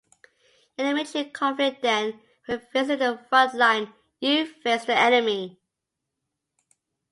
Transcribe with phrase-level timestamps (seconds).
[0.79, 5.61] In a military conflict, then, when facing the front line, you face the enemy.